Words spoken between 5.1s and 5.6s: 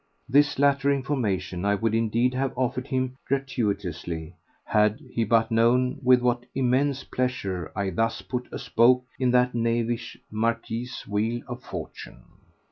he but